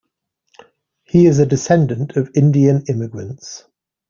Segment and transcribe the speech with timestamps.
[1.03, 3.65] He is a descendant of Indian immigrants.